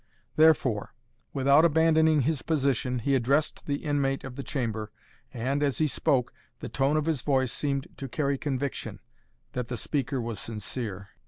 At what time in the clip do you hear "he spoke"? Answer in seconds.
5.77-6.33